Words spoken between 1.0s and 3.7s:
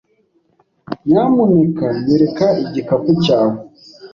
Nyamuneka nyereka igikapu cyawe.